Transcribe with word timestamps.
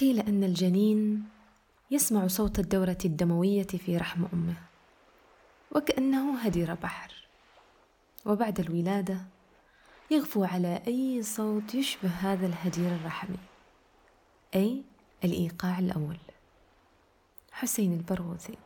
قيل 0.00 0.20
أن 0.20 0.44
الجنين 0.44 1.24
يسمع 1.90 2.26
صوت 2.26 2.58
الدورة 2.58 2.98
الدموية 3.04 3.66
في 3.66 3.96
رحم 3.96 4.24
أمه 4.32 4.54
وكأنه 5.72 6.38
هدير 6.38 6.74
بحر. 6.74 7.14
وبعد 8.26 8.60
الولادة 8.60 9.20
يغفو 10.10 10.44
على 10.44 10.82
أي 10.86 11.22
صوت 11.22 11.74
يشبه 11.74 12.08
هذا 12.08 12.46
الهدير 12.46 12.94
الرحمي 12.94 13.38
أي 14.54 14.82
الإيقاع 15.24 15.78
الأول. 15.78 16.18
حسين 17.52 17.92
البرغوثي. 17.92 18.58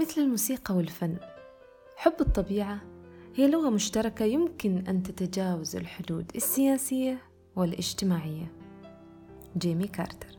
مثل 0.00 0.20
الموسيقى 0.20 0.74
والفن 0.74 1.16
حب 1.96 2.14
الطبيعة 2.20 2.80
هي 3.34 3.48
لغة 3.48 3.70
مشتركة 3.70 4.24
يمكن 4.24 4.86
أن 4.88 5.02
تتجاوز 5.02 5.76
الحدود 5.76 6.32
السياسية 6.36 7.22
والاجتماعية. 7.56 8.52
جيمي 9.58 9.86
كارتر. 9.88 10.38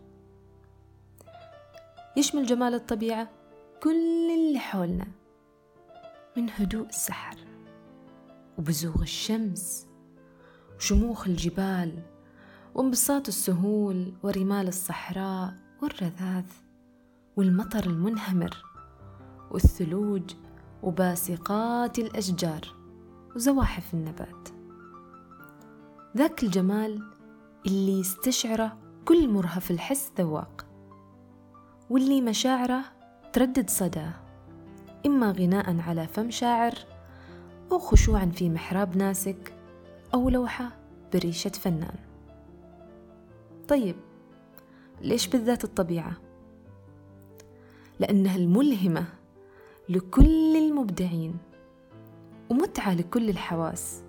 يشمل 2.17 2.45
جمال 2.45 2.73
الطبيعة 2.73 3.29
كل 3.83 4.31
اللي 4.35 4.59
حولنا 4.59 5.07
من 6.37 6.49
هدوء 6.49 6.87
السحر 6.89 7.37
وبزوغ 8.57 9.01
الشمس 9.01 9.87
وشموخ 10.75 11.27
الجبال 11.27 12.03
وانبساط 12.75 13.27
السهول 13.27 14.13
ورمال 14.23 14.67
الصحراء 14.67 15.53
والرذاذ 15.81 16.45
والمطر 17.35 17.83
المنهمر 17.83 18.63
والثلوج 19.51 20.31
وباسقات 20.83 21.99
الأشجار 21.99 22.61
وزواحف 23.35 23.93
النبات. 23.93 24.56
ذاك 26.15 26.43
الجمال 26.43 27.01
اللي 27.65 27.99
يستشعره 27.99 28.77
كل 29.05 29.29
مرهف 29.29 29.71
الحس 29.71 30.11
ذواق 30.17 30.65
واللي 31.89 32.21
مشاعره 32.21 32.81
تردد 33.33 33.69
صداه 33.69 34.13
إما 35.05 35.31
غناء 35.31 35.79
على 35.81 36.07
فم 36.07 36.31
شاعر 36.31 36.73
أو 37.71 37.79
خشوعا 37.79 38.25
في 38.25 38.49
محراب 38.49 38.97
ناسك 38.97 39.53
أو 40.13 40.29
لوحة 40.29 40.69
بريشة 41.13 41.49
فنان 41.49 41.95
طيب 43.67 43.95
ليش 45.01 45.27
بالذات 45.27 45.63
الطبيعة؟ 45.63 46.13
لأنها 47.99 48.35
الملهمة 48.35 49.05
لكل 49.89 50.57
المبدعين 50.57 51.37
ومتعة 52.49 52.93
لكل 52.93 53.29
الحواس 53.29 54.03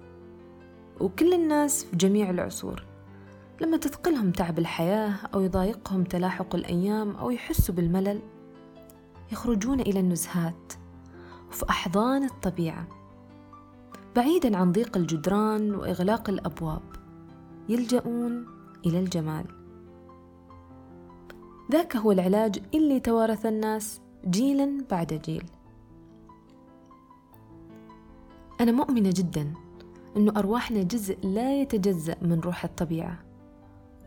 وكل 1.01 1.33
الناس 1.35 1.85
في 1.85 1.97
جميع 1.97 2.31
العصور. 2.31 2.85
لما 3.61 3.77
تثقلهم 3.77 4.31
تعب 4.31 4.59
الحياة 4.59 5.15
أو 5.35 5.41
يضايقهم 5.41 6.05
تلاحق 6.05 6.55
الأيام 6.55 7.17
أو 7.17 7.31
يحسوا 7.31 7.75
بالملل 7.75 8.21
يخرجون 9.33 9.81
إلى 9.81 10.01
النزهات 10.01 10.73
وفي 11.51 11.65
أحضان 11.71 12.25
الطبيعة. 12.25 12.89
بعيدا 14.17 14.57
عن 14.57 14.73
ضيق 14.73 14.97
الجدران 14.97 15.75
وإغلاق 15.75 16.31
الأبواب 16.31 16.83
يلجؤون 17.69 18.47
إلى 18.87 19.01
الجمال. 19.01 19.45
ذاك 21.73 21.97
هو 21.97 22.13
العلاج 22.13 22.63
اللي 22.75 23.01
توارث 23.01 23.47
الناس 23.47 24.01
جيلا 24.29 24.85
بعد 24.91 25.21
جيل. 25.25 25.45
أنا 28.61 28.73
مؤمنة 28.73 29.11
جدا 29.15 29.55
أنه 30.19 30.33
أرواحنا 30.36 30.83
جزء 30.83 31.27
لا 31.27 31.61
يتجزأ 31.61 32.16
من 32.22 32.41
روح 32.41 32.64
الطبيعة 32.64 33.19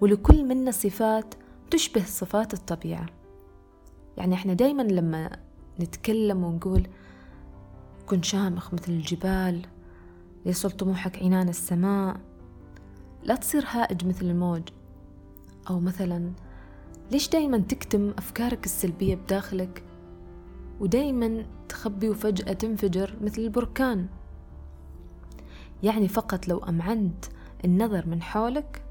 ولكل 0.01 0.45
منا 0.45 0.71
صفات 0.71 1.35
تشبه 1.71 2.03
صفات 2.03 2.53
الطبيعة. 2.53 3.05
يعني 4.17 4.35
إحنا 4.35 4.53
دايما 4.53 4.81
لما 4.81 5.29
نتكلم 5.79 6.43
ونقول 6.43 6.87
كن 8.05 8.21
شامخ 8.21 8.73
مثل 8.73 8.91
الجبال 8.91 9.61
ليصل 10.45 10.71
طموحك 10.71 11.23
عنان 11.23 11.49
السماء 11.49 12.19
لا 13.23 13.35
تصير 13.35 13.65
هائج 13.67 14.05
مثل 14.05 14.25
الموج. 14.25 14.61
أو 15.69 15.79
مثلا 15.79 16.31
ليش 17.11 17.29
دايما 17.29 17.57
تكتم 17.57 18.13
أفكارك 18.17 18.65
السلبية 18.65 19.15
بداخلك؟ 19.15 19.83
ودايما 20.79 21.45
تخبي 21.69 22.09
وفجأة 22.09 22.53
تنفجر 22.53 23.15
مثل 23.21 23.41
البركان. 23.41 24.07
يعني 25.83 26.07
فقط 26.07 26.47
لو 26.47 26.57
أمعنت 26.57 27.25
النظر 27.65 28.07
من 28.07 28.21
حولك 28.21 28.83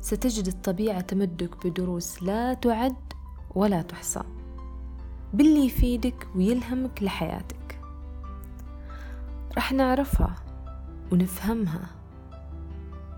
ستجد 0.00 0.46
الطبيعة 0.46 1.00
تمدك 1.00 1.66
بدروس 1.66 2.22
لا 2.22 2.54
تعد 2.54 3.12
ولا 3.54 3.82
تحصى. 3.82 4.22
باللي 5.34 5.66
يفيدك 5.66 6.28
ويلهمك 6.36 7.02
لحياتك. 7.02 7.80
رح 9.56 9.72
نعرفها 9.72 10.34
ونفهمها 11.12 11.86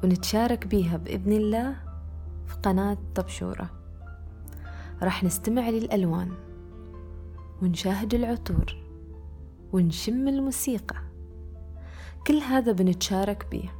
ونتشارك 0.05 0.67
بيها 0.67 0.97
بإذن 0.97 1.33
الله 1.33 1.77
في 2.47 2.55
قناة 2.63 2.99
طبشورة. 3.15 3.71
رح 5.03 5.25
نستمع 5.25 5.69
للألوان 5.69 6.33
ونشاهد 7.63 8.15
العطور 8.15 8.77
ونشم 9.73 10.29
الموسيقى. 10.29 11.12
كل 12.27 12.39
هذا 12.39 12.73
بنتشارك 12.73 13.47
بيه. 13.51 13.75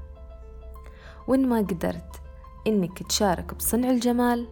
وإن 1.29 1.49
ما 1.49 1.57
قدرت 1.57 2.23
إنك 2.67 3.03
تشارك 3.03 3.55
بصنع 3.55 3.91
الجمال 3.91 4.49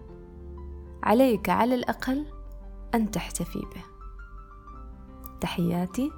عليك 1.03 1.49
على 1.49 1.75
الأقل 1.75 2.27
أن 2.95 3.11
تحتفي 3.11 3.59
به. 3.59 3.85
تحياتي 5.41 6.13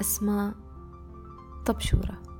أسماء 0.00 0.54
طبشورة. 1.66 2.33